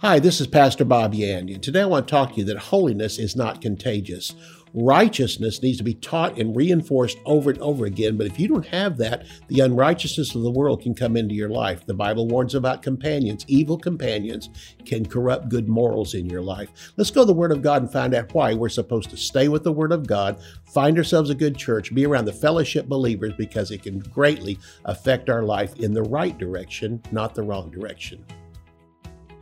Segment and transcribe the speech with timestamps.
[0.00, 2.56] Hi, this is Pastor Bob Yandian, and today I want to talk to you that
[2.56, 4.32] holiness is not contagious.
[4.72, 8.66] Righteousness needs to be taught and reinforced over and over again, but if you don't
[8.68, 11.84] have that, the unrighteousness of the world can come into your life.
[11.84, 13.44] The Bible warns about companions.
[13.48, 14.50] Evil companions
[14.84, 16.92] can corrupt good morals in your life.
[16.96, 19.48] Let's go to the Word of God and find out why we're supposed to stay
[19.48, 23.32] with the Word of God, find ourselves a good church, be around the fellowship believers
[23.36, 28.24] because it can greatly affect our life in the right direction, not the wrong direction.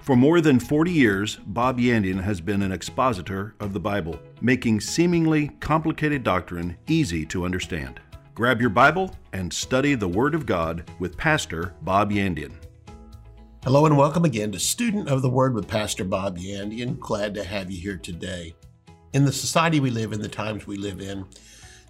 [0.07, 4.81] For more than 40 years, Bob Yandian has been an expositor of the Bible, making
[4.81, 7.99] seemingly complicated doctrine easy to understand.
[8.33, 12.53] Grab your Bible and study the Word of God with Pastor Bob Yandian.
[13.65, 17.01] Hello and welcome again to Student of the Word with Pastor Bob Yandian.
[17.01, 18.55] Glad to have you here today.
[19.13, 21.27] In the society we live in, the times we live in,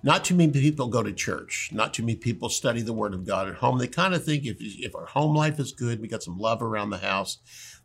[0.02, 1.70] not too many people go to church.
[1.72, 3.76] Not too many people study the Word of God at home.
[3.76, 6.62] They kind of think if, if our home life is good, we got some love
[6.62, 7.38] around the house,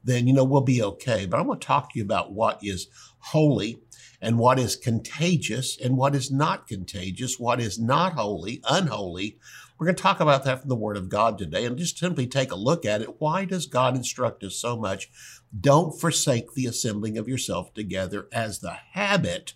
[0.04, 1.26] then, you know, we'll be okay.
[1.26, 2.88] But I want to talk to you about what is
[3.20, 3.82] holy
[4.22, 9.38] and what is contagious and what is not contagious, what is not holy, unholy.
[9.78, 12.28] We're going to talk about that from the Word of God today and just simply
[12.28, 13.20] take a look at it.
[13.20, 15.10] Why does God instruct us so much?
[15.60, 19.54] Don't forsake the assembling of yourself together as the habit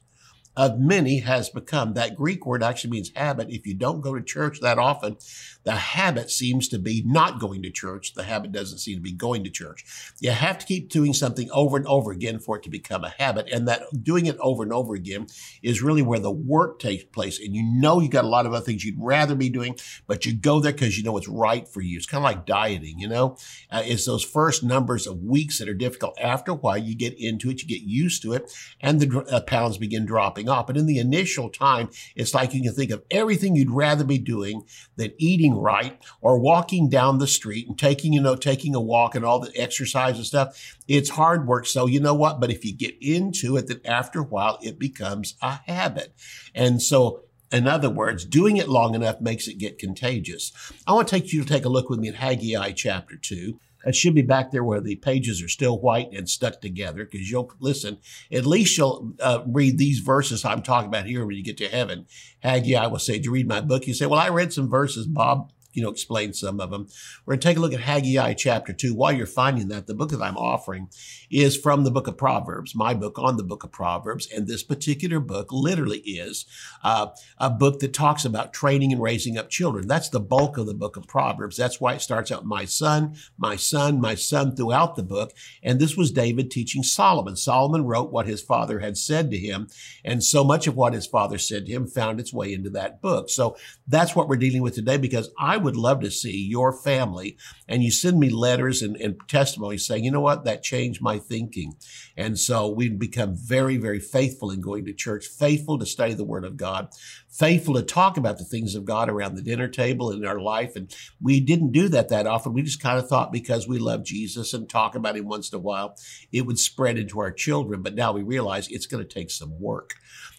[0.58, 1.94] of many has become.
[1.94, 3.50] That Greek word actually means habit.
[3.50, 5.18] If you don't go to church that often,
[5.66, 8.14] the habit seems to be not going to church.
[8.14, 10.14] The habit doesn't seem to be going to church.
[10.20, 13.10] You have to keep doing something over and over again for it to become a
[13.10, 13.50] habit.
[13.52, 15.26] And that doing it over and over again
[15.64, 17.40] is really where the work takes place.
[17.40, 20.26] And you know you've got a lot of other things you'd rather be doing, but
[20.26, 21.98] you go there because you know it's right for you.
[21.98, 23.38] It's kind of like dieting, you know?
[23.72, 26.16] Uh, it's those first numbers of weeks that are difficult.
[26.22, 29.42] After a while, you get into it, you get used to it, and the uh,
[29.42, 30.68] pounds begin dropping off.
[30.68, 34.20] But in the initial time, it's like you can think of everything you'd rather be
[34.20, 34.64] doing
[34.96, 39.16] than eating right or walking down the street and taking, you know, taking a walk
[39.16, 40.76] and all the exercise and stuff.
[40.88, 41.66] It's hard work.
[41.66, 42.40] So you know what?
[42.40, 46.14] But if you get into it, then after a while, it becomes a habit.
[46.54, 50.52] And so in other words, doing it long enough makes it get contagious.
[50.86, 53.60] I want to take you to take a look with me at Haggai chapter 2.
[53.86, 57.30] It should be back there where the pages are still white and stuck together because
[57.30, 58.00] you'll listen.
[58.32, 61.68] At least you'll uh, read these verses I'm talking about here when you get to
[61.68, 62.08] heaven.
[62.40, 63.88] Haggai I will say, Did you read my book?
[63.88, 66.88] You say, Well, I read some verses, Bob you know, explain some of them.
[67.26, 68.96] We're going to take a look at Haggai chapter 2.
[68.96, 70.90] While you're finding that, the book that I'm offering
[71.30, 74.28] is from the book of Proverbs, my book on the book of Proverbs.
[74.32, 76.46] And this particular book literally is
[76.84, 79.88] uh, a book that talks about training and raising up children.
[79.88, 81.58] That's the bulk of the book of Proverbs.
[81.58, 85.34] That's why it starts out, my son, my son, my son throughout the book.
[85.62, 87.36] And this was David teaching Solomon.
[87.36, 89.68] Solomon wrote what his father had said to him.
[90.04, 93.02] And so much of what his father said to him found its way into that
[93.02, 93.30] book.
[93.30, 93.58] So
[93.88, 97.38] that's what we're dealing with today because I would love to see your family
[97.68, 101.20] and you send me letters and, and testimonies saying, you know what, that changed my
[101.20, 101.74] thinking.
[102.16, 106.24] And so we've become very, very faithful in going to church, faithful to study the
[106.24, 106.90] word of God,
[107.30, 110.76] faithful to talk about the things of God around the dinner table in our life.
[110.76, 112.54] And we didn't do that that often.
[112.54, 115.58] We just kind of thought because we love Jesus and talk about him once in
[115.58, 115.96] a while,
[116.32, 117.82] it would spread into our children.
[117.82, 119.96] But now we realize it's going to take some work.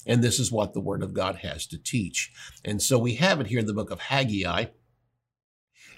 [0.07, 2.33] And this is what the word of God has to teach.
[2.65, 4.67] And so we have it here in the book of Haggai.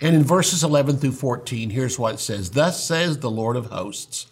[0.01, 3.67] And in verses 11 through 14, here's what it says Thus says the Lord of
[3.67, 4.27] hosts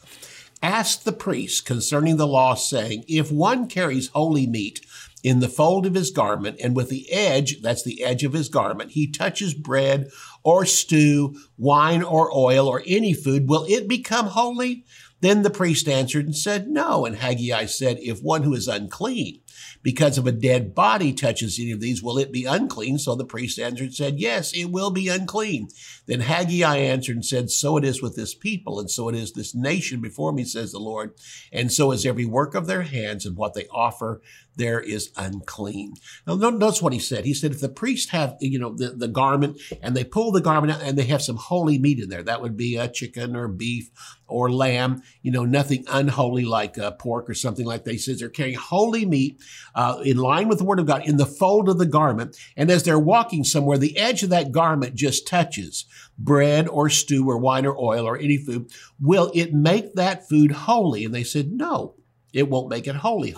[0.62, 4.80] Ask the priest concerning the law, saying, If one carries holy meat
[5.22, 8.48] in the fold of his garment, and with the edge, that's the edge of his
[8.48, 10.08] garment, he touches bread
[10.44, 14.84] or stew, wine or oil, or any food, will it become holy?
[15.20, 17.04] Then the priest answered and said, No.
[17.04, 19.40] And Haggai said, If one who is unclean
[19.82, 22.98] because if a dead body touches any of these, will it be unclean?
[22.98, 25.68] So the priest answered and said, Yes, it will be unclean.
[26.06, 29.32] Then Haggai answered and said, So it is with this people, and so it is
[29.32, 31.14] this nation before me, says the Lord.
[31.52, 34.20] And so is every work of their hands, and what they offer
[34.56, 35.94] there is unclean.
[36.26, 37.24] Now, notice what he said.
[37.24, 40.40] He said, if the priest have, you know, the, the garment and they pull the
[40.40, 43.36] garment out and they have some holy meat in there, that would be a chicken
[43.36, 43.90] or beef
[44.26, 47.92] or lamb, you know, nothing unholy like uh, pork or something like that.
[47.92, 49.40] He says they're carrying holy meat
[49.74, 52.36] uh, in line with the word of God in the fold of the garment.
[52.56, 55.84] And as they're walking somewhere, the edge of that garment just touches
[56.18, 58.70] bread or stew or wine or oil or any food.
[59.00, 61.04] Will it make that food holy?
[61.04, 61.94] And they said, no,
[62.32, 63.34] it won't make it holy.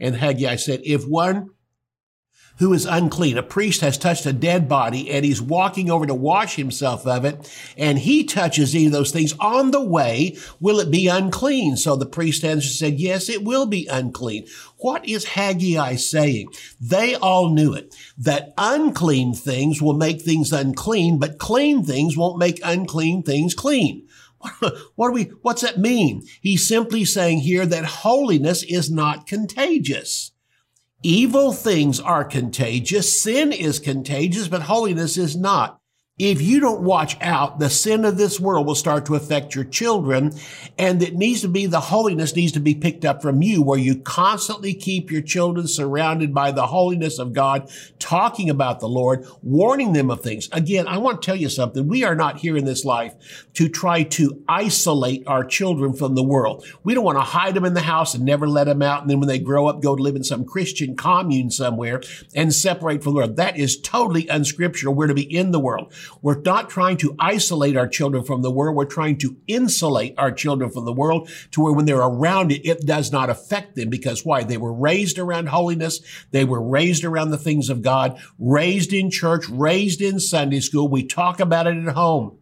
[0.00, 1.50] And Haggai said, if one
[2.62, 3.36] who is unclean.
[3.36, 7.24] A priest has touched a dead body and he's walking over to wash himself of
[7.24, 10.36] it and he touches any of those things on the way.
[10.60, 11.76] Will it be unclean?
[11.76, 14.46] So the priest answered said, yes, it will be unclean.
[14.78, 16.48] What is Haggai saying?
[16.80, 22.38] They all knew it, that unclean things will make things unclean, but clean things won't
[22.38, 24.08] make unclean things clean.
[24.96, 26.22] What do we, what's that mean?
[26.40, 30.31] He's simply saying here that holiness is not contagious.
[31.02, 33.20] Evil things are contagious.
[33.20, 35.80] Sin is contagious, but holiness is not.
[36.18, 39.64] If you don't watch out, the sin of this world will start to affect your
[39.64, 40.32] children.
[40.78, 43.78] And it needs to be, the holiness needs to be picked up from you, where
[43.78, 47.68] you constantly keep your children surrounded by the holiness of God,
[48.12, 50.46] talking about the Lord, warning them of things.
[50.52, 51.88] Again, I want to tell you something.
[51.88, 56.22] We are not here in this life to try to isolate our children from the
[56.22, 56.62] world.
[56.84, 59.00] We don't want to hide them in the house and never let them out.
[59.00, 62.02] And then when they grow up, go to live in some Christian commune somewhere
[62.34, 63.36] and separate from the world.
[63.36, 64.94] That is totally unscriptural.
[64.94, 65.94] We're to be in the world.
[66.20, 68.76] We're not trying to isolate our children from the world.
[68.76, 72.68] We're trying to insulate our children from the world to where when they're around it,
[72.68, 74.44] it does not affect them because why?
[74.44, 76.00] They were raised around holiness.
[76.30, 78.01] They were raised around the things of God,
[78.38, 80.88] raised in church, raised in Sunday school.
[80.88, 82.38] We talk about it at home.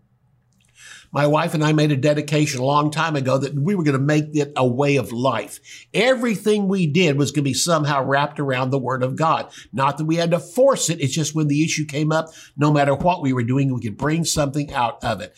[1.12, 3.98] My wife and I made a dedication a long time ago that we were going
[3.98, 5.58] to make it a way of life.
[5.92, 9.50] Everything we did was going to be somehow wrapped around the Word of God.
[9.72, 11.00] Not that we had to force it.
[11.00, 13.96] It's just when the issue came up, no matter what we were doing, we could
[13.96, 15.34] bring something out of it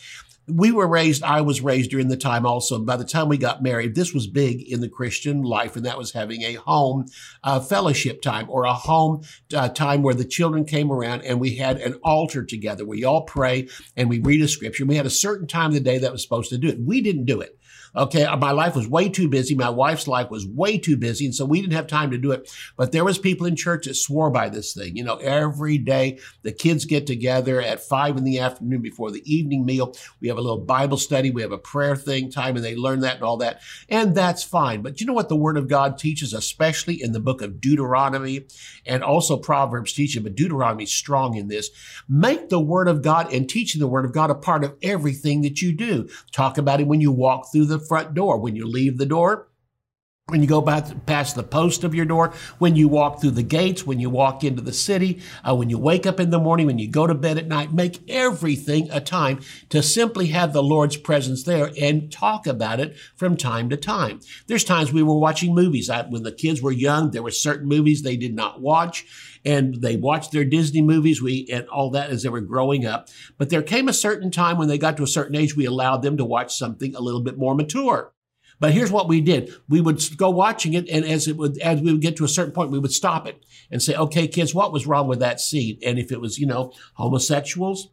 [0.47, 2.79] we were raised, I was raised during the time also.
[2.79, 5.97] By the time we got married, this was big in the Christian life, and that
[5.97, 7.05] was having a home
[7.43, 9.21] uh, fellowship time or a home
[9.55, 12.85] uh, time where the children came around and we had an altar together.
[12.85, 14.85] We all pray and we read a scripture.
[14.85, 16.79] We had a certain time of the day that was supposed to do it.
[16.79, 17.57] We didn't do it.
[17.95, 18.23] Okay.
[18.23, 19.53] Uh, my life was way too busy.
[19.53, 21.25] My wife's life was way too busy.
[21.25, 22.51] And so we didn't have time to do it.
[22.75, 24.97] But there was people in church that swore by this thing.
[24.97, 29.23] You know, every day the kids get together at five in the afternoon before the
[29.31, 29.95] evening meal.
[30.21, 31.29] We have a little Bible study.
[31.29, 33.61] We have a prayer thing time and they learn that and all that.
[33.89, 34.81] And that's fine.
[34.81, 38.47] But you know what the word of God teaches, especially in the book of Deuteronomy
[38.85, 41.69] and also Proverbs teaching, but Deuteronomy strong in this.
[42.09, 45.41] Make the word of God and teaching the word of God a part of everything
[45.41, 46.09] that you do.
[46.31, 48.37] Talk about it when you walk through the front door.
[48.37, 49.47] When you leave the door,
[50.33, 53.85] when you go past the post of your door, when you walk through the gates,
[53.85, 56.79] when you walk into the city, uh, when you wake up in the morning, when
[56.79, 59.39] you go to bed at night, make everything a time
[59.69, 64.21] to simply have the Lord's presence there and talk about it from time to time.
[64.47, 65.87] There's times we were watching movies.
[65.87, 69.05] I, when the kids were young, there were certain movies they did not watch
[69.45, 73.09] and they watched their Disney movies we and all that as they were growing up.
[73.37, 76.01] But there came a certain time when they got to a certain age, we allowed
[76.01, 78.13] them to watch something a little bit more mature.
[78.59, 79.53] But here's what we did.
[79.67, 82.29] We would go watching it, and as it would, as we would get to a
[82.29, 85.41] certain point, we would stop it and say, okay, kids, what was wrong with that
[85.41, 85.79] scene?
[85.85, 87.89] And if it was, you know, homosexuals,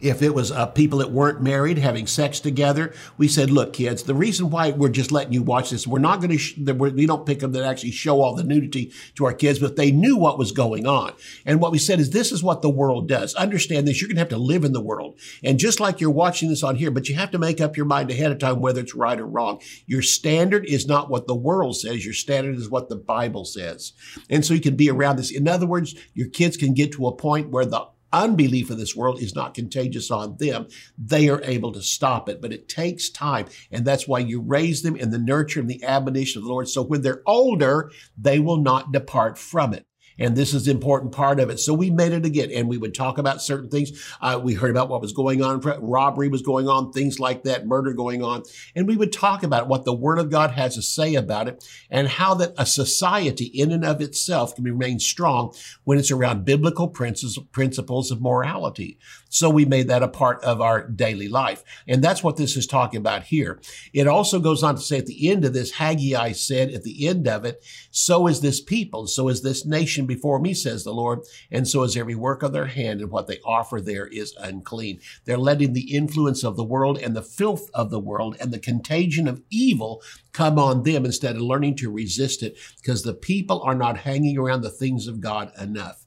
[0.00, 4.02] if it was uh, people that weren't married having sex together, we said, look, kids,
[4.02, 7.06] the reason why we're just letting you watch this, we're not going to, sh- we
[7.06, 10.16] don't pick them that actually show all the nudity to our kids, but they knew
[10.16, 11.12] what was going on.
[11.44, 13.34] And what we said is, this is what the world does.
[13.34, 14.00] Understand this.
[14.00, 15.18] You're going to have to live in the world.
[15.42, 17.86] And just like you're watching this on here, but you have to make up your
[17.86, 19.60] mind ahead of time whether it's right or wrong.
[19.86, 22.04] Your standard is not what the world says.
[22.04, 23.92] Your standard is what the Bible says.
[24.30, 25.30] And so you can be around this.
[25.30, 28.96] In other words, your kids can get to a point where the unbelief of this
[28.96, 30.68] world is not contagious on them.
[30.98, 33.46] They are able to stop it, but it takes time.
[33.70, 36.68] And that's why you raise them in the nurture and the admonition of the Lord.
[36.68, 39.86] So when they're older, they will not depart from it.
[40.18, 41.60] And this is important part of it.
[41.60, 43.92] So we made it again and we would talk about certain things.
[44.20, 45.60] Uh, we heard about what was going on.
[45.60, 48.42] Robbery was going on, things like that, murder going on.
[48.74, 51.66] And we would talk about what the word of God has to say about it
[51.90, 56.44] and how that a society in and of itself can remain strong when it's around
[56.44, 58.98] biblical principles of morality.
[59.28, 61.62] So we made that a part of our daily life.
[61.86, 63.60] And that's what this is talking about here.
[63.92, 67.06] It also goes on to say at the end of this, Haggai said at the
[67.06, 70.94] end of it, so is this people, so is this nation before me, says the
[70.94, 74.34] Lord, and so is every work of their hand, and what they offer there is
[74.38, 75.00] unclean.
[75.24, 78.58] They're letting the influence of the world and the filth of the world and the
[78.58, 80.02] contagion of evil
[80.32, 84.38] come on them instead of learning to resist it because the people are not hanging
[84.38, 86.06] around the things of God enough.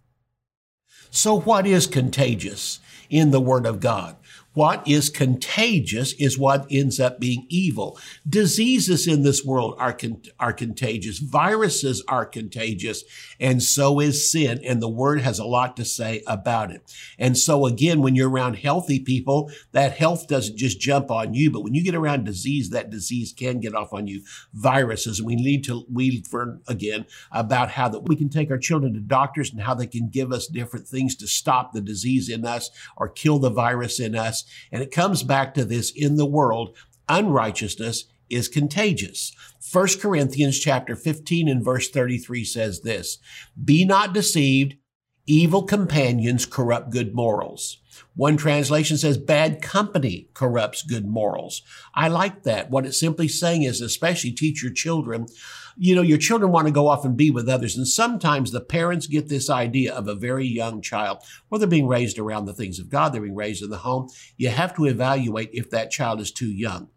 [1.11, 2.79] So what is contagious
[3.09, 4.15] in the Word of God?
[4.53, 7.99] What is contagious is what ends up being evil.
[8.27, 11.19] Diseases in this world are, con- are contagious.
[11.19, 13.03] Viruses are contagious.
[13.39, 14.59] And so is sin.
[14.65, 16.81] And the word has a lot to say about it.
[17.17, 21.51] And so again, when you're around healthy people, that health doesn't just jump on you.
[21.51, 24.23] But when you get around disease, that disease can get off on you.
[24.53, 25.19] Viruses.
[25.19, 28.93] And we need to, we learn again about how that we can take our children
[28.93, 32.45] to doctors and how they can give us different things to stop the disease in
[32.45, 34.38] us or kill the virus in us.
[34.71, 36.75] And it comes back to this in the world,
[37.07, 39.35] unrighteousness is contagious.
[39.71, 43.17] 1 Corinthians chapter 15 and verse 33 says this,
[43.63, 44.75] be not deceived.
[45.25, 47.77] Evil companions corrupt good morals.
[48.15, 51.61] One translation says bad company corrupts good morals.
[51.93, 52.71] I like that.
[52.71, 55.27] What it's simply saying is, especially teach your children,
[55.81, 57.77] you know, your children want to go off and be with others.
[57.77, 61.87] And sometimes the parents get this idea of a very young child, where they're being
[61.87, 64.09] raised around the things of God, they're being raised in the home.
[64.35, 66.89] You have to evaluate if that child is too young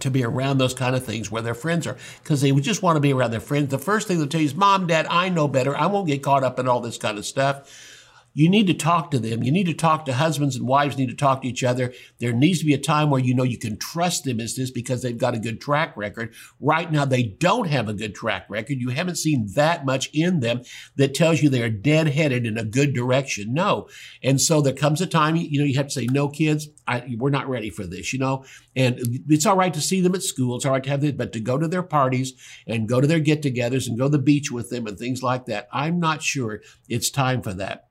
[0.00, 2.96] to be around those kind of things where their friends are because they just want
[2.96, 3.68] to be around their friends.
[3.68, 5.76] The first thing they'll tell you is, Mom, Dad, I know better.
[5.76, 7.91] I won't get caught up in all this kind of stuff.
[8.34, 9.42] You need to talk to them.
[9.42, 11.92] You need to talk to husbands and wives need to talk to each other.
[12.18, 14.70] There needs to be a time where you know you can trust them as this
[14.70, 16.34] because they've got a good track record.
[16.60, 18.78] Right now, they don't have a good track record.
[18.78, 20.62] You haven't seen that much in them
[20.96, 23.52] that tells you they're dead headed in a good direction.
[23.52, 23.88] No.
[24.22, 27.16] And so there comes a time, you know, you have to say, no, kids, I,
[27.18, 28.98] we're not ready for this, you know, and
[29.28, 30.56] it's all right to see them at school.
[30.56, 32.32] It's all right to have them, but to go to their parties
[32.66, 35.22] and go to their get togethers and go to the beach with them and things
[35.22, 35.68] like that.
[35.72, 37.88] I'm not sure it's time for that.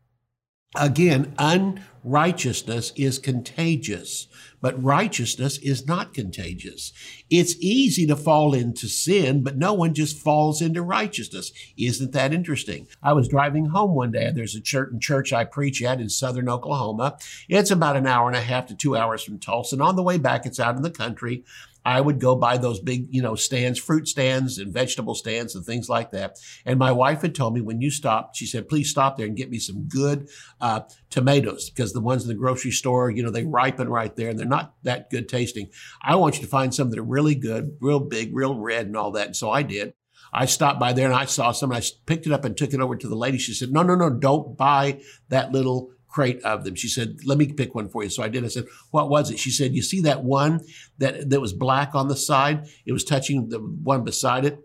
[0.77, 4.27] Again, unrighteousness is contagious,
[4.61, 6.93] but righteousness is not contagious.
[7.29, 11.51] It's easy to fall into sin, but no one just falls into righteousness.
[11.77, 12.87] Isn't that interesting?
[13.03, 14.27] I was driving home one day.
[14.27, 17.17] And there's a certain church I preach at in southern Oklahoma.
[17.49, 19.75] It's about an hour and a half to two hours from Tulsa.
[19.75, 21.43] And on the way back, it's out in the country.
[21.83, 25.65] I would go by those big, you know, stands, fruit stands and vegetable stands and
[25.65, 26.37] things like that.
[26.65, 29.35] And my wife had told me when you stop, she said, please stop there and
[29.37, 33.31] get me some good uh, tomatoes because the ones in the grocery store, you know,
[33.31, 35.69] they ripen right there and they're not that good tasting.
[36.01, 38.97] I want you to find some that are really good, real big, real red and
[38.97, 39.27] all that.
[39.27, 39.93] And so I did.
[40.33, 42.73] I stopped by there and I saw some and I picked it up and took
[42.73, 43.37] it over to the lady.
[43.37, 46.75] She said, no, no, no, don't buy that little crate of them.
[46.75, 48.09] She said, let me pick one for you.
[48.09, 48.43] So I did.
[48.43, 49.39] I said, what was it?
[49.39, 50.61] She said, you see that one
[50.97, 52.67] that, that was black on the side?
[52.85, 54.59] It was touching the one beside it.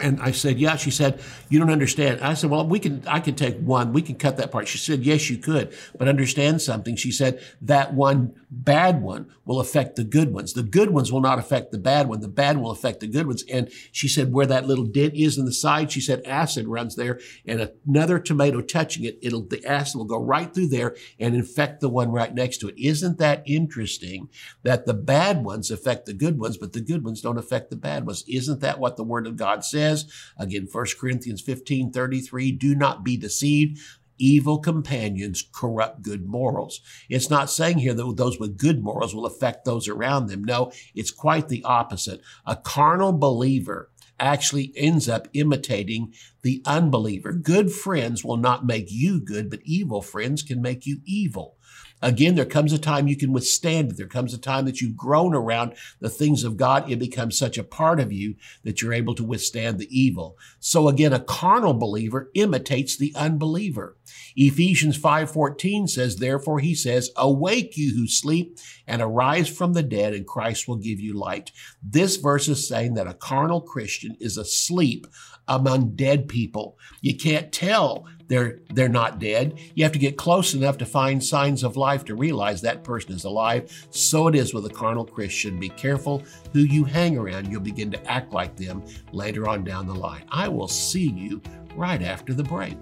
[0.00, 0.76] And I said, yeah.
[0.76, 2.20] She said, you don't understand.
[2.20, 3.92] I said, well, we can, I can take one.
[3.92, 4.68] We can cut that part.
[4.68, 6.96] She said, yes, you could, but understand something.
[6.96, 10.54] She said, that one bad one will affect the good ones.
[10.54, 12.20] The good ones will not affect the bad one.
[12.20, 13.44] The bad will affect the good ones.
[13.52, 16.96] And she said, where that little dent is in the side, she said, acid runs
[16.96, 21.34] there and another tomato touching it, it'll, the acid will go right through there and
[21.34, 22.78] infect the one right next to it.
[22.78, 24.28] Isn't that interesting
[24.62, 27.76] that the bad ones affect the good ones, but the good ones don't affect the
[27.76, 28.24] bad ones?
[28.26, 29.89] Isn't that what the word of God says?
[29.98, 33.78] Says, again, 1 Corinthians 15 33, do not be deceived.
[34.18, 36.80] Evil companions corrupt good morals.
[37.08, 40.44] It's not saying here that those with good morals will affect those around them.
[40.44, 42.20] No, it's quite the opposite.
[42.44, 47.32] A carnal believer actually ends up imitating the unbeliever.
[47.32, 51.56] Good friends will not make you good, but evil friends can make you evil.
[52.02, 53.96] Again, there comes a time you can withstand it.
[53.96, 56.90] There comes a time that you've grown around the things of God.
[56.90, 60.38] It becomes such a part of you that you're able to withstand the evil.
[60.58, 63.96] So again, a carnal believer imitates the unbeliever.
[64.36, 70.14] Ephesians 5:14 says, "Therefore he says, awake you who sleep and arise from the dead
[70.14, 71.52] and Christ will give you light."
[71.82, 75.06] This verse is saying that a carnal Christian is asleep
[75.46, 76.78] among dead people.
[77.00, 79.58] You can't tell they're they're not dead.
[79.74, 83.12] You have to get close enough to find signs of life to realize that person
[83.12, 83.86] is alive.
[83.90, 85.58] So it is with a carnal Christian.
[85.58, 86.22] Be careful
[86.52, 87.50] who you hang around.
[87.50, 90.22] You'll begin to act like them later on down the line.
[90.30, 91.42] I will see you
[91.74, 92.78] right after the break.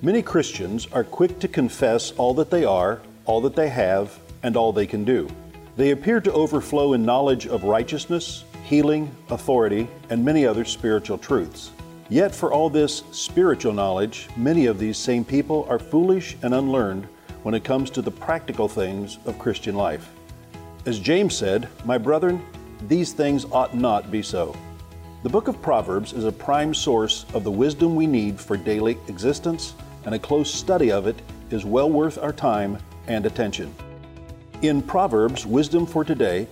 [0.00, 4.56] Many Christians are quick to confess all that they are, all that they have, and
[4.56, 5.28] all they can do.
[5.76, 11.72] They appear to overflow in knowledge of righteousness, healing, authority, and many other spiritual truths.
[12.10, 17.08] Yet, for all this spiritual knowledge, many of these same people are foolish and unlearned
[17.44, 20.10] when it comes to the practical things of Christian life.
[20.84, 22.44] As James said, My brethren,
[22.88, 24.54] these things ought not be so.
[25.22, 28.98] The book of Proverbs is a prime source of the wisdom we need for daily
[29.08, 31.16] existence, and a close study of it
[31.50, 33.74] is well worth our time and attention.
[34.60, 36.46] In Proverbs Wisdom for Today,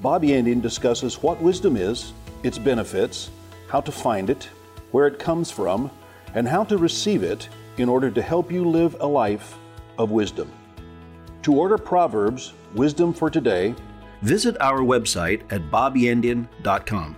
[0.00, 2.12] Bobby Yandian discusses what wisdom is,
[2.44, 3.30] its benefits,
[3.66, 4.48] how to find it,
[4.92, 5.90] where it comes from,
[6.34, 9.58] and how to receive it in order to help you live a life
[9.98, 10.50] of wisdom.
[11.42, 13.74] To order Proverbs, Wisdom for Today,
[14.22, 17.16] visit our website at bobyandian.com.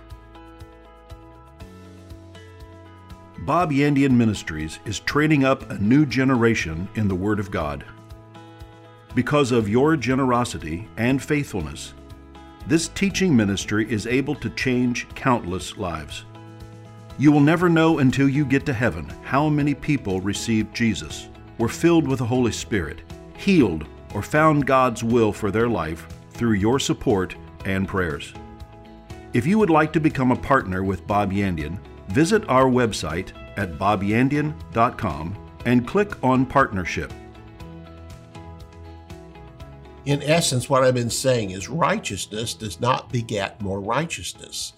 [3.45, 7.85] Bob Yandian Ministries is training up a new generation in the Word of God.
[9.13, 11.93] Because of your generosity and faithfulness,
[12.65, 16.25] this teaching ministry is able to change countless lives.
[17.17, 21.69] You will never know until you get to heaven how many people received Jesus, were
[21.69, 23.01] filled with the Holy Spirit,
[23.37, 28.33] healed, or found God's will for their life through your support and prayers.
[29.33, 31.79] If you would like to become a partner with Bob Yandian,
[32.09, 37.11] visit our website at bobyandian.com and click on Partnership.
[40.05, 44.73] In essence, what I've been saying is righteousness does not beget more righteousness.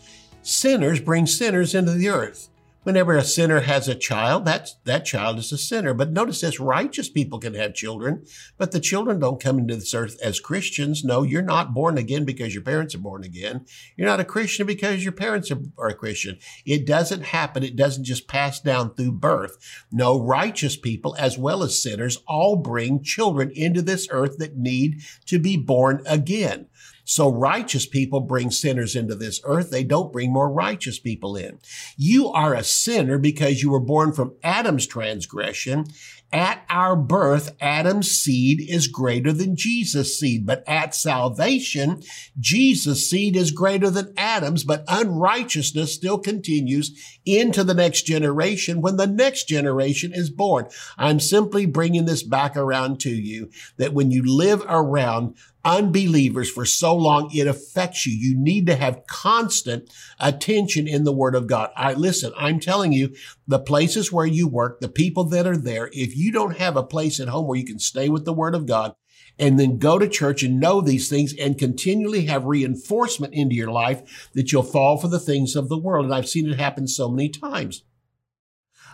[0.47, 2.47] Sinners bring sinners into the earth.
[2.83, 5.93] Whenever a sinner has a child, that, that child is a sinner.
[5.93, 8.25] But notice this, righteous people can have children,
[8.57, 11.03] but the children don't come into this earth as Christians.
[11.03, 13.65] No, you're not born again because your parents are born again.
[13.97, 16.39] You're not a Christian because your parents are, are a Christian.
[16.65, 17.61] It doesn't happen.
[17.61, 19.57] It doesn't just pass down through birth.
[19.91, 25.01] No, righteous people as well as sinners all bring children into this earth that need
[25.25, 26.67] to be born again.
[27.07, 29.71] So righteous people bring sinners into this earth.
[29.71, 31.57] They don't bring more righteous people in.
[31.95, 35.85] You are a sinner because you were born from Adam's transgression.
[36.33, 42.01] At our birth, Adam's seed is greater than Jesus' seed, but at salvation,
[42.37, 46.91] Jesus' seed is greater than Adam's, but unrighteousness still continues
[47.25, 50.67] into the next generation when the next generation is born.
[50.97, 56.65] I'm simply bringing this back around to you that when you live around unbelievers for
[56.65, 58.13] so long, it affects you.
[58.13, 61.71] You need to have constant attention in the word of God.
[61.75, 63.15] I listen, I'm telling you,
[63.47, 66.83] the places where you work, the people that are there, if you don't have a
[66.83, 68.95] place at home where you can stay with the word of God,
[69.39, 73.71] and then go to church and know these things and continually have reinforcement into your
[73.71, 76.05] life that you'll fall for the things of the world.
[76.05, 77.83] And I've seen it happen so many times.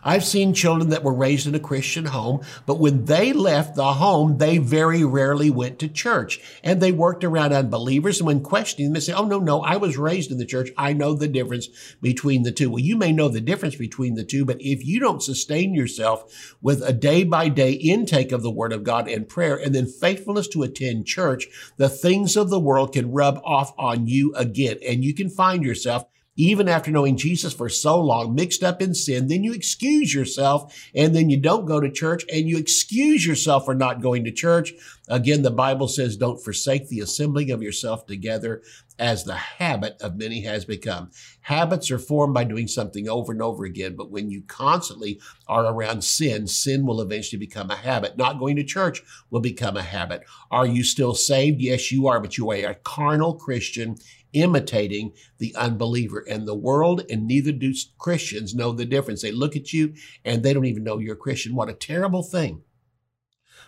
[0.03, 3.93] I've seen children that were raised in a Christian home, but when they left the
[3.93, 8.19] home, they very rarely went to church and they worked around unbelievers.
[8.19, 10.69] And when questioning them, they say, Oh, no, no, I was raised in the church.
[10.77, 11.69] I know the difference
[12.01, 12.69] between the two.
[12.69, 16.55] Well, you may know the difference between the two, but if you don't sustain yourself
[16.61, 19.85] with a day by day intake of the word of God and prayer and then
[19.85, 24.77] faithfulness to attend church, the things of the world can rub off on you again
[24.85, 26.05] and you can find yourself
[26.35, 30.89] even after knowing Jesus for so long, mixed up in sin, then you excuse yourself
[30.95, 34.31] and then you don't go to church and you excuse yourself for not going to
[34.31, 34.73] church.
[35.07, 38.63] Again, the Bible says, don't forsake the assembling of yourself together
[38.97, 41.11] as the habit of many has become.
[41.41, 45.65] Habits are formed by doing something over and over again, but when you constantly are
[45.65, 48.17] around sin, sin will eventually become a habit.
[48.17, 50.23] Not going to church will become a habit.
[50.51, 51.59] Are you still saved?
[51.59, 53.97] Yes, you are, but you are a carnal Christian
[54.33, 56.25] imitating the unbeliever.
[56.27, 59.21] And the world and neither do Christians know the difference.
[59.21, 59.93] They look at you
[60.25, 61.55] and they don't even know you're a Christian.
[61.55, 62.63] What a terrible thing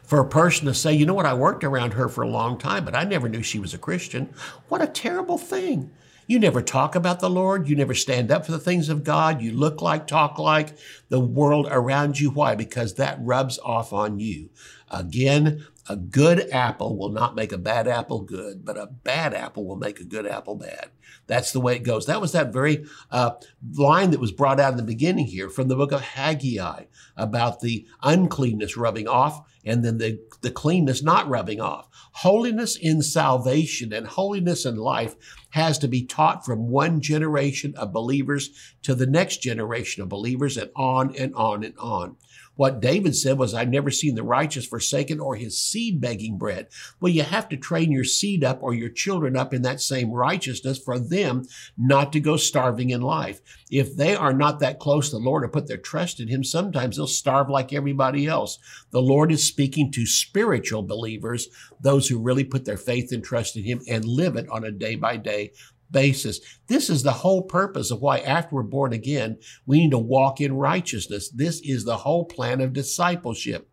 [0.06, 2.58] for a person to say, you know what, I worked around her for a long
[2.58, 4.34] time, but I never knew she was a Christian.
[4.69, 5.91] What a terrible thing.
[6.28, 7.67] You never talk about the Lord.
[7.67, 9.41] You never stand up for the things of God.
[9.41, 10.75] You look like, talk like
[11.10, 12.32] the world around you.
[12.32, 12.56] Why?
[12.56, 14.49] Because that rubs off on you.
[14.89, 19.65] Again, a good apple will not make a bad apple good, but a bad apple
[19.65, 20.89] will make a good apple bad.
[21.28, 22.06] That's the way it goes.
[22.06, 23.32] That was that very uh,
[23.74, 27.60] line that was brought out in the beginning here from the book of Haggai about
[27.60, 31.88] the uncleanness rubbing off and then the, the cleanness not rubbing off.
[32.13, 35.15] Holiness in salvation and holiness in life
[35.50, 40.58] has to be taught from one generation of believers to the next generation of believers
[40.58, 42.15] and on and on and on.
[42.55, 46.67] What David said was, I've never seen the righteous forsaken or his seed begging bread.
[46.99, 50.11] Well, you have to train your seed up or your children up in that same
[50.11, 51.45] righteousness for them
[51.77, 53.41] not to go starving in life.
[53.69, 56.43] If they are not that close to the Lord or put their trust in him,
[56.43, 58.57] sometimes they'll starve like everybody else.
[58.91, 61.49] The Lord is speaking to spiritual believers,
[61.81, 64.71] those who really put their faith and trust in him and live it on a
[64.71, 65.51] day by day
[65.91, 66.39] basis.
[66.67, 70.41] This is the whole purpose of why after we're born again, we need to walk
[70.41, 71.30] in righteousness.
[71.30, 73.69] This is the whole plan of discipleship.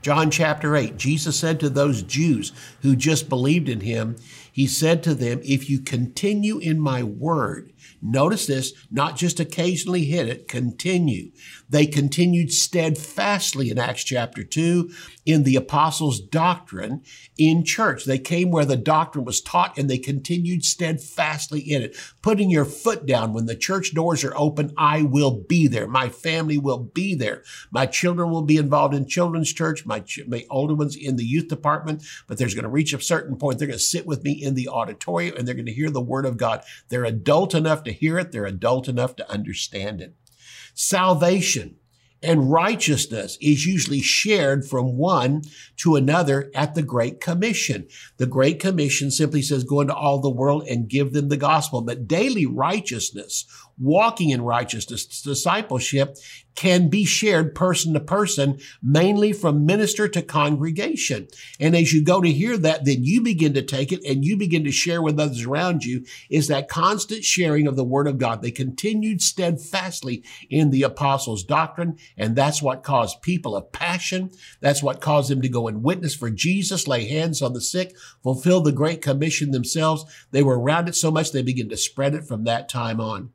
[0.00, 4.16] John chapter 8, Jesus said to those Jews who just believed in him,
[4.52, 10.04] he said to them, if you continue in my word, Notice this, not just occasionally
[10.04, 11.32] hit it, continue.
[11.68, 14.90] They continued steadfastly in Acts chapter 2
[15.26, 17.02] in the apostles' doctrine
[17.36, 18.04] in church.
[18.04, 21.96] They came where the doctrine was taught and they continued steadfastly in it.
[22.22, 25.88] Putting your foot down when the church doors are open, I will be there.
[25.88, 27.42] My family will be there.
[27.70, 31.48] My children will be involved in children's church, my, my older ones in the youth
[31.48, 33.58] department, but there's going to reach a certain point.
[33.58, 36.00] They're going to sit with me in the auditorium and they're going to hear the
[36.00, 36.62] word of God.
[36.88, 40.14] They're adult enough to hear it, they're adult enough to understand it.
[40.74, 41.76] Salvation
[42.22, 45.42] and righteousness is usually shared from one
[45.76, 47.86] to another at the Great Commission.
[48.16, 51.80] The Great Commission simply says, go into all the world and give them the gospel.
[51.80, 53.46] But daily righteousness
[53.78, 55.06] walking in righteousness.
[55.22, 56.16] Discipleship
[56.58, 61.28] can be shared person to person, mainly from minister to congregation.
[61.60, 64.36] And as you go to hear that, then you begin to take it and you
[64.36, 68.18] begin to share with others around you is that constant sharing of the word of
[68.18, 68.42] God.
[68.42, 71.96] They continued steadfastly in the apostles' doctrine.
[72.16, 74.30] And that's what caused people of passion.
[74.60, 77.96] That's what caused them to go and witness for Jesus, lay hands on the sick,
[78.24, 80.04] fulfill the great commission themselves.
[80.32, 83.30] They were around it so much they began to spread it from that time on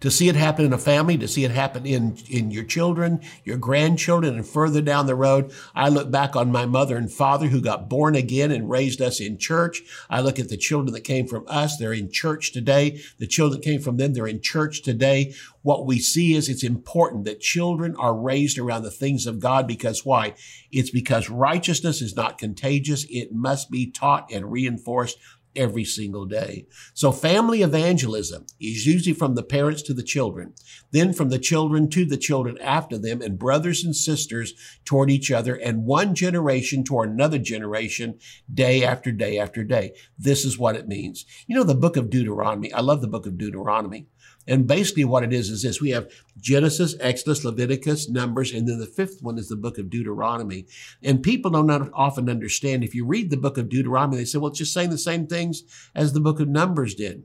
[0.00, 3.20] to see it happen in a family, to see it happen in, in your children,
[3.44, 5.52] your grandchildren, and further down the road.
[5.74, 9.20] I look back on my mother and father who got born again and raised us
[9.20, 9.82] in church.
[10.08, 11.76] I look at the children that came from us.
[11.76, 13.00] They're in church today.
[13.18, 15.34] The children came from them, they're in church today.
[15.62, 19.66] What we see is it's important that children are raised around the things of God
[19.66, 20.34] because why?
[20.70, 23.04] It's because righteousness is not contagious.
[23.10, 25.18] It must be taught and reinforced
[25.58, 26.66] every single day.
[26.94, 30.54] So family evangelism is usually from the parents to the children,
[30.92, 35.30] then from the children to the children after them and brothers and sisters toward each
[35.30, 38.18] other and one generation toward another generation
[38.52, 39.92] day after day after day.
[40.18, 41.26] This is what it means.
[41.46, 44.06] You know, the book of Deuteronomy, I love the book of Deuteronomy.
[44.48, 45.80] And basically what it is is this.
[45.80, 49.90] We have Genesis, Exodus, Leviticus, Numbers, and then the fifth one is the book of
[49.90, 50.66] Deuteronomy.
[51.02, 52.82] And people don't often understand.
[52.82, 55.26] If you read the book of Deuteronomy, they say, well, it's just saying the same
[55.26, 55.62] things
[55.94, 57.24] as the book of Numbers did.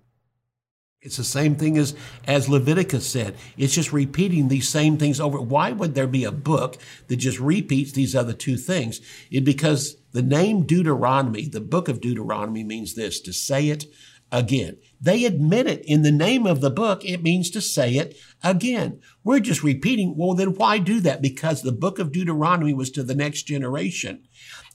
[1.01, 1.95] It's the same thing as,
[2.27, 3.35] as Leviticus said.
[3.57, 5.39] It's just repeating these same things over.
[5.39, 9.01] Why would there be a book that just repeats these other two things?
[9.29, 13.85] It because the name Deuteronomy, the book of Deuteronomy means this, to say it
[14.33, 14.77] again.
[14.99, 17.05] They admit it in the name of the book.
[17.05, 18.99] It means to say it again.
[19.23, 20.15] We're just repeating.
[20.17, 21.21] Well, then why do that?
[21.21, 24.27] Because the book of Deuteronomy was to the next generation.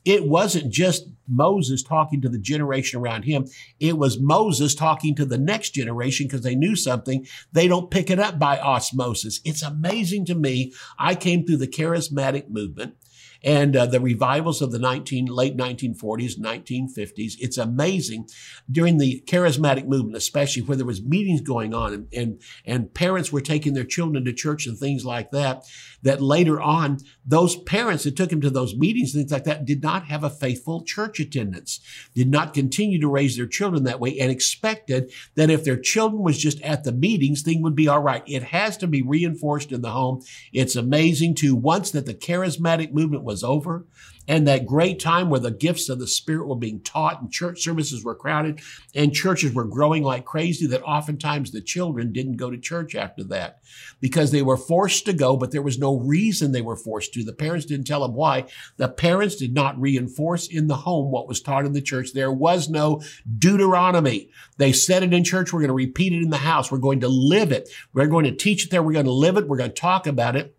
[0.04, 3.46] It wasn't just Moses talking to the generation around him.
[3.80, 7.26] It was Moses talking to the next generation because they knew something.
[7.52, 9.40] They don't pick it up by osmosis.
[9.44, 10.72] It's amazing to me.
[10.98, 12.94] I came through the charismatic movement
[13.42, 17.34] and uh, the revivals of the 19, late 1940s, 1950s.
[17.38, 18.28] It's amazing
[18.70, 23.32] during the charismatic movement, especially where there was meetings going on and, and, and parents
[23.32, 25.64] were taking their children to church and things like that,
[26.02, 29.64] that later on, those parents that took them to those meetings, and things like that,
[29.64, 31.80] did not have a faithful church attendance,
[32.14, 36.22] did not continue to raise their children that way and expected that if their children
[36.22, 38.22] was just at the meetings, thing would be all right.
[38.26, 40.22] It has to be reinforced in the home.
[40.52, 43.86] It's amazing to once that the charismatic movement was over
[44.28, 47.62] and that great time where the gifts of the Spirit were being taught and church
[47.62, 48.60] services were crowded
[48.94, 53.24] and churches were growing like crazy, that oftentimes the children didn't go to church after
[53.24, 53.60] that
[54.00, 57.24] because they were forced to go, but there was no reason they were forced to.
[57.24, 58.44] The parents didn't tell them why.
[58.76, 62.12] The parents did not reinforce in the home what was taught in the church.
[62.12, 63.00] There was no
[63.38, 64.30] Deuteronomy.
[64.58, 65.52] They said it in church.
[65.52, 66.70] We're going to repeat it in the house.
[66.70, 67.70] We're going to live it.
[67.94, 68.82] We're going to teach it there.
[68.82, 69.48] We're going to live it.
[69.48, 70.54] We're going to talk about it.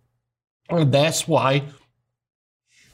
[0.70, 1.64] And that's why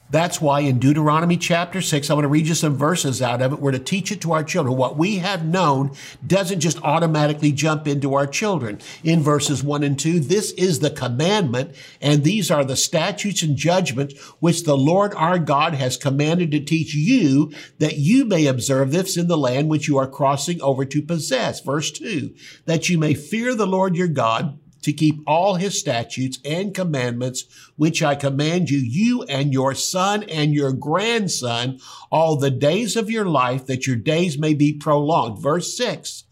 [0.10, 3.54] that's why in Deuteronomy chapter 6, I want to read you some verses out of
[3.54, 3.60] it.
[3.60, 4.78] We're to teach it to our children.
[4.78, 5.91] What we have known
[6.26, 8.80] doesn't just automatically jump into our children.
[9.04, 13.58] In verses 1 and 2, this is the commandment, and these are the statutes and
[13.58, 18.91] judgments which the Lord our God has commanded to teach you, that you may observe
[18.91, 21.62] this in the land which you are crossing over to possess.
[21.62, 22.34] Verse 2,
[22.65, 27.45] that you may fear the Lord your God to keep all his statutes and commandments,
[27.76, 31.80] which I command you, you and your son and your grandson,
[32.12, 35.41] all the days of your life, that your days may be prolonged.
[35.41, 36.24] Verse six.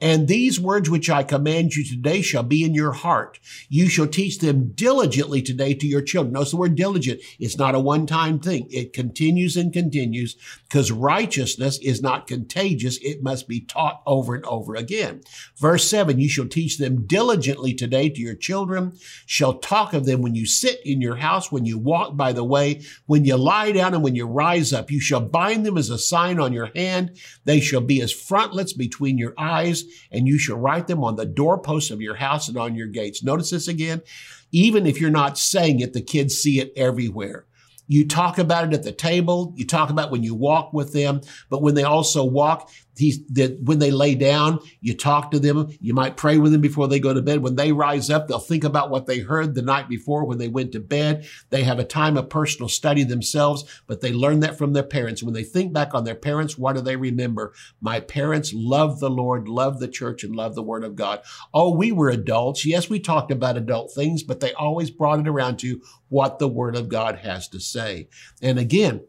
[0.00, 3.40] And these words which I command you today shall be in your heart.
[3.68, 6.34] You shall teach them diligently today to your children.
[6.34, 7.20] Notice the word diligent.
[7.38, 8.68] It's not a one-time thing.
[8.70, 10.36] It continues and continues
[10.68, 12.98] because righteousness is not contagious.
[13.02, 15.22] It must be taught over and over again.
[15.56, 18.92] Verse seven, you shall teach them diligently today to your children,
[19.26, 22.44] shall talk of them when you sit in your house, when you walk by the
[22.44, 24.90] way, when you lie down and when you rise up.
[24.90, 27.16] You shall bind them as a sign on your hand.
[27.44, 31.26] They shall be as frontlets between your eyes and you shall write them on the
[31.26, 33.22] doorposts of your house and on your gates.
[33.22, 34.02] Notice this again.
[34.50, 37.46] Even if you're not saying it, the kids see it everywhere.
[37.88, 39.54] You talk about it at the table.
[39.56, 43.62] You talk about when you walk with them, but when they also walk, He's that
[43.62, 45.68] when they lay down, you talk to them.
[45.80, 47.42] You might pray with them before they go to bed.
[47.42, 50.48] When they rise up, they'll think about what they heard the night before when they
[50.48, 51.26] went to bed.
[51.50, 55.22] They have a time of personal study themselves, but they learn that from their parents.
[55.22, 57.54] When they think back on their parents, what do they remember?
[57.80, 61.22] My parents loved the Lord, loved the church, and loved the Word of God.
[61.54, 62.66] Oh, we were adults.
[62.66, 66.48] Yes, we talked about adult things, but they always brought it around to what the
[66.48, 68.08] Word of God has to say.
[68.42, 69.04] And again,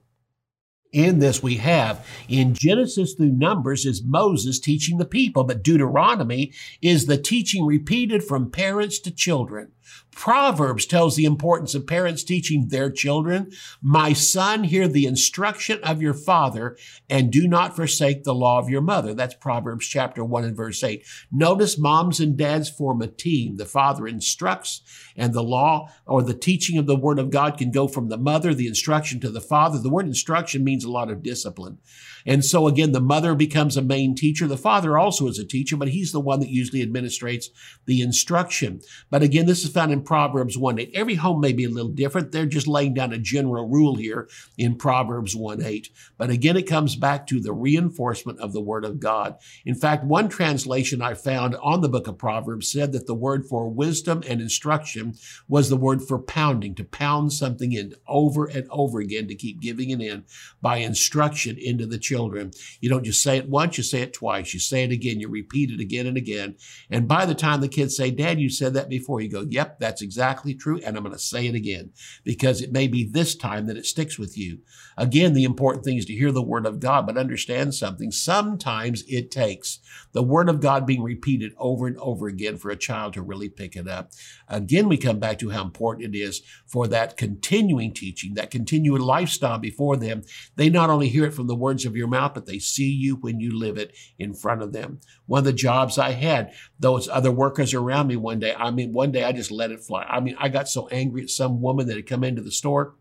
[0.92, 6.52] In this, we have in Genesis through Numbers is Moses teaching the people, but Deuteronomy
[6.82, 9.72] is the teaching repeated from parents to children.
[10.12, 16.02] Proverbs tells the importance of parents teaching their children, My son, hear the instruction of
[16.02, 16.78] your father
[17.10, 19.14] and do not forsake the law of your mother.
[19.14, 21.06] That's Proverbs chapter 1 and verse 8.
[21.32, 23.56] Notice moms and dads form a team.
[23.56, 24.82] The father instructs
[25.16, 28.18] and the law or the teaching of the word of God can go from the
[28.18, 29.80] mother, the instruction to the father.
[29.80, 31.78] The word instruction means a lot of discipline.
[32.26, 34.48] And so again, the mother becomes a main teacher.
[34.48, 37.46] The father also is a teacher, but he's the one that usually administrates
[37.86, 38.82] the instruction.
[39.10, 40.92] But again, this is found in Proverbs 1 8.
[40.94, 42.34] Every home may be a little different.
[42.34, 45.90] They're just laying down a general rule here in Proverbs 1 8.
[46.18, 49.38] But again, it comes back to the reinforcement of the word of God.
[49.66, 53.46] In fact, one translation I found on the book of Proverbs said that the word
[53.46, 55.16] for wisdom and instruction
[55.48, 59.62] was the word for pounding, to pound something in over and over again, to keep
[59.62, 60.26] giving it in
[60.62, 62.52] by instruction into the children.
[62.82, 64.54] You don't just say it once, you say it twice.
[64.54, 66.58] You say it again, you repeat it again and again.
[66.90, 69.69] And by the time the kids say, Dad, you said that before, you go, Yep,
[69.80, 70.80] that's exactly true.
[70.84, 71.92] And I'm going to say it again
[72.24, 74.60] because it may be this time that it sticks with you.
[74.98, 78.12] Again, the important thing is to hear the word of God, but understand something.
[78.12, 79.80] Sometimes it takes
[80.12, 83.50] the word of God being repeated over and over again for a child to really
[83.50, 84.12] pick it up.
[84.48, 89.02] Again, we come back to how important it is for that continuing teaching, that continuing
[89.02, 90.24] lifestyle before them.
[90.56, 93.16] They not only hear it from the words of your mouth, but they see you
[93.16, 95.00] when you live it in front of them.
[95.30, 98.94] One of the jobs I had, those other workers around me one day, I mean,
[98.94, 100.02] one day I just let it fly.
[100.02, 102.96] I mean, I got so angry at some woman that had come into the store.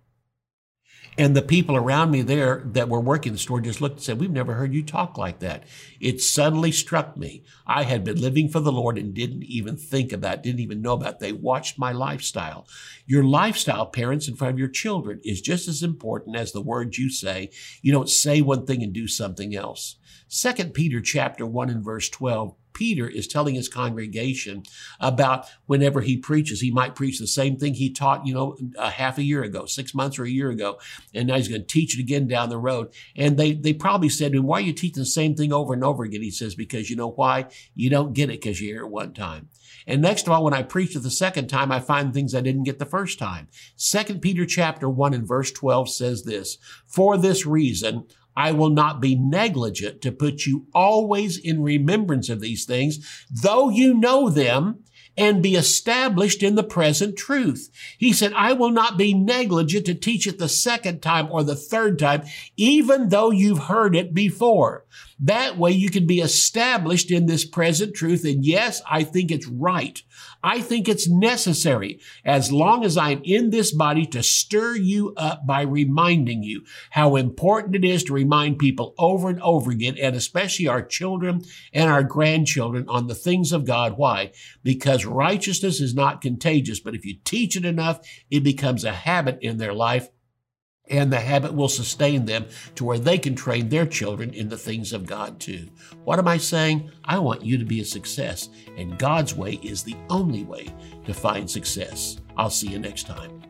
[1.16, 4.20] And the people around me there that were working the store just looked and said,
[4.20, 5.64] We've never heard you talk like that.
[6.00, 7.44] It suddenly struck me.
[7.66, 10.92] I had been living for the Lord and didn't even think about, didn't even know
[10.92, 11.20] about.
[11.20, 12.68] They watched my lifestyle.
[13.06, 16.98] Your lifestyle, parents, in front of your children is just as important as the words
[16.98, 17.50] you say.
[17.80, 19.96] You don't say one thing and do something else.
[20.28, 24.62] Second Peter chapter 1 and verse 12 Peter is telling his congregation
[25.00, 28.88] about whenever he preaches, he might preach the same thing he taught, you know, a
[28.88, 30.78] half a year ago, six months or a year ago,
[31.12, 32.94] and now he's going to teach it again down the road.
[33.16, 36.04] And they they probably said "Why are you teaching the same thing over and over
[36.04, 37.46] again?" He says, "Because you know why?
[37.74, 39.48] You don't get it because you hear it one time."
[39.84, 42.42] And next of all, when I preach it the second time, I find things I
[42.42, 43.48] didn't get the first time.
[43.74, 48.04] Second Peter chapter one and verse twelve says this: "For this reason."
[48.38, 53.68] I will not be negligent to put you always in remembrance of these things, though
[53.68, 54.84] you know them
[55.18, 57.70] and be established in the present truth.
[57.98, 61.56] He said, I will not be negligent to teach it the second time or the
[61.56, 62.22] third time,
[62.56, 64.86] even though you've heard it before.
[65.20, 68.24] That way you can be established in this present truth.
[68.24, 70.00] And yes, I think it's right.
[70.44, 75.44] I think it's necessary as long as I'm in this body to stir you up
[75.44, 80.14] by reminding you how important it is to remind people over and over again, and
[80.14, 83.98] especially our children and our grandchildren on the things of God.
[83.98, 84.30] Why?
[84.62, 89.38] Because righteousness is not contagious, but if you teach it enough, it becomes a habit
[89.40, 90.08] in their life
[90.90, 94.56] and the habit will sustain them to where they can train their children in the
[94.56, 95.68] things of God too.
[96.04, 96.90] What am I saying?
[97.04, 100.68] I want you to be a success, and God's way is the only way
[101.04, 102.18] to find success.
[102.36, 103.42] I'll see you next time.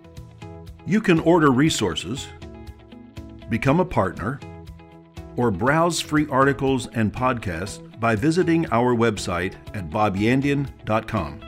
[0.86, 2.26] You can order resources,
[3.48, 4.40] become a partner,
[5.36, 11.47] or browse free articles and podcasts by visiting our website at bobyandian.com.